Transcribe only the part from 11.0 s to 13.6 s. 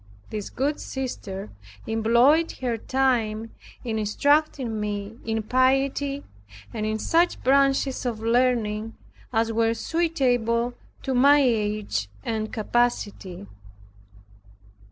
to my age and capacity.